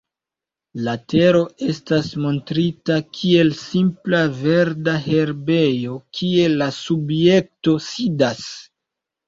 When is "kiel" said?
3.19-3.53